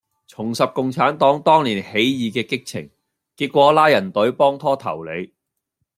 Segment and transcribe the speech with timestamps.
[0.27, 2.89] 重拾共產黨當年起義既激情，
[3.37, 5.31] 結果拉人隊幫拖投你